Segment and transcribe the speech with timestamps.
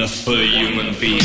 [0.00, 1.20] enough for a human being.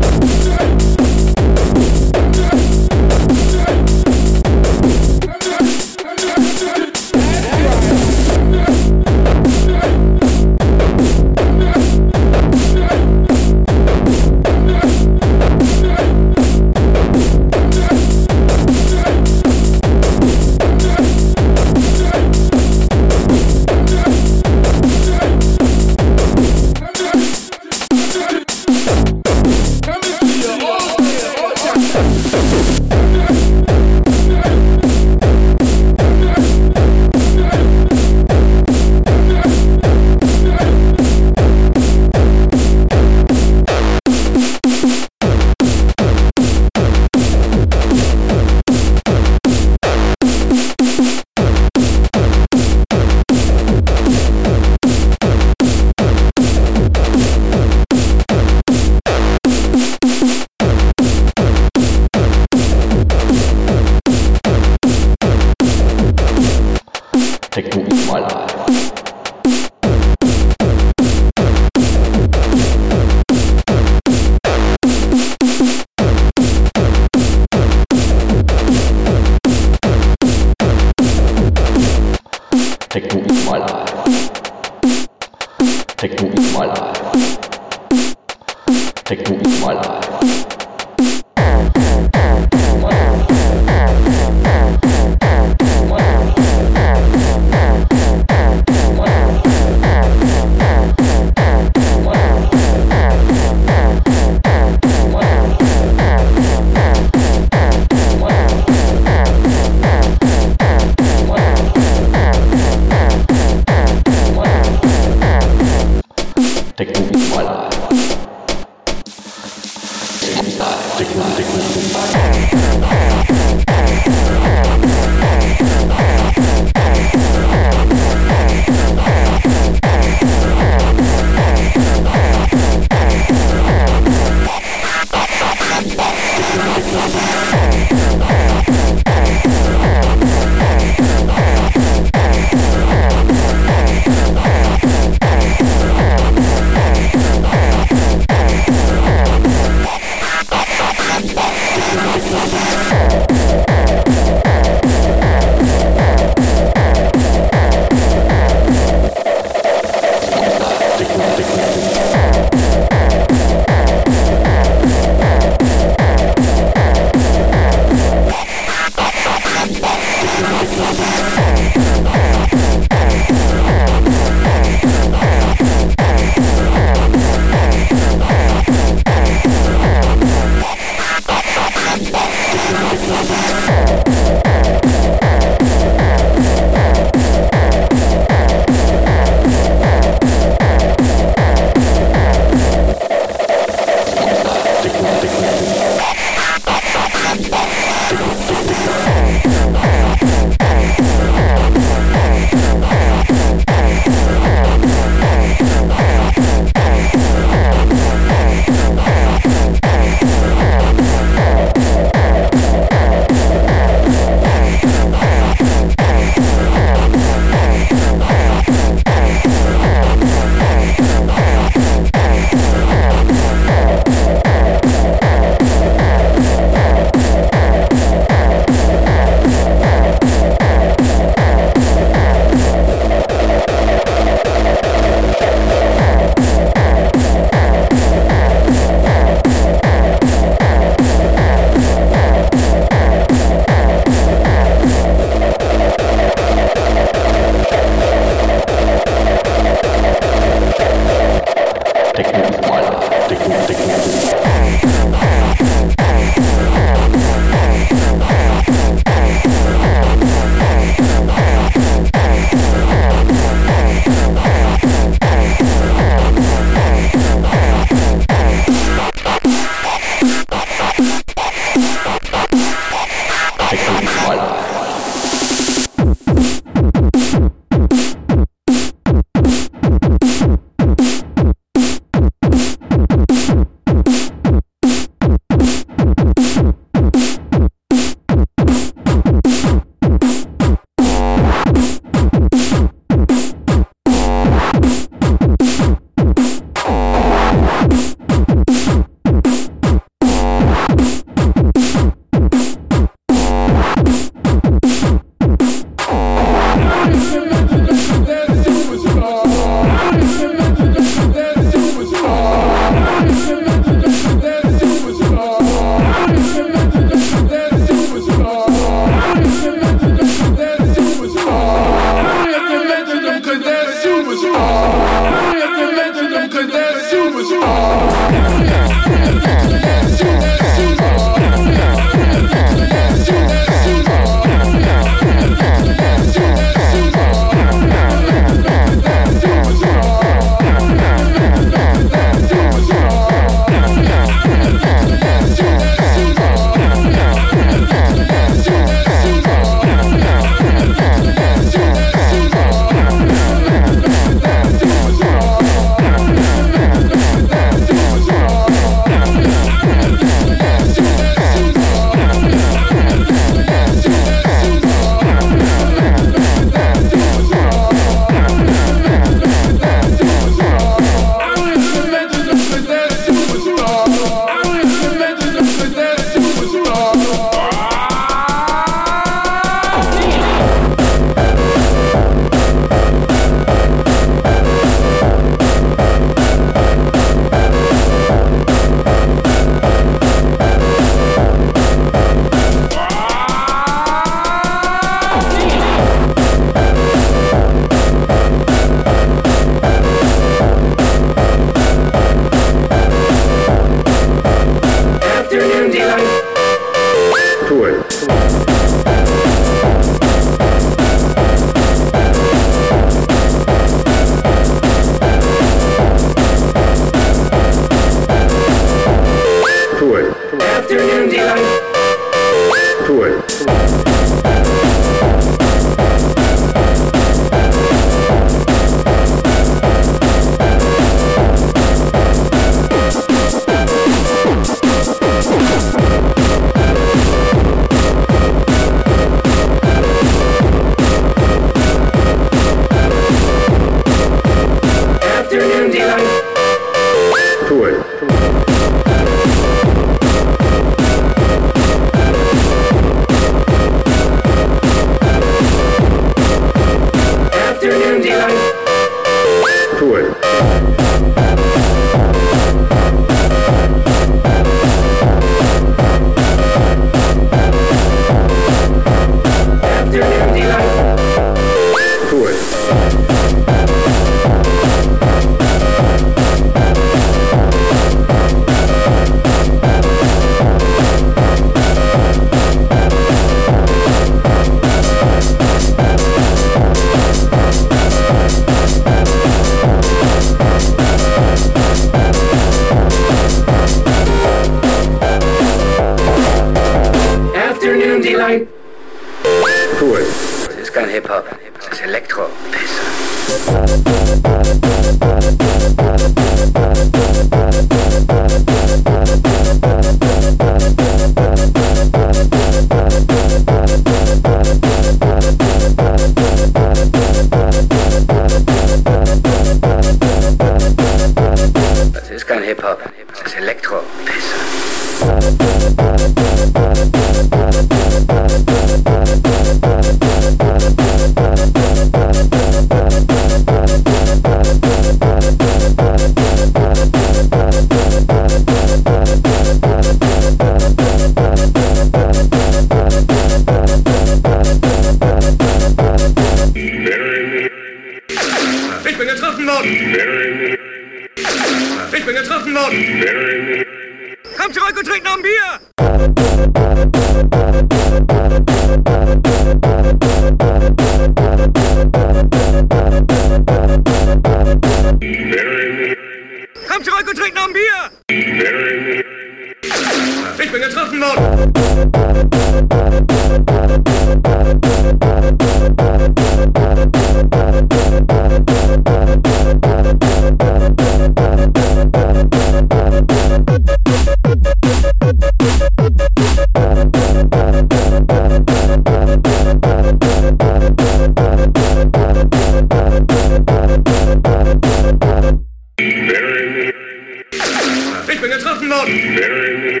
[598.34, 600.00] Ich bin getroffen worden.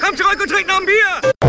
[0.00, 1.41] Komm zurück und trink noch ein Bier.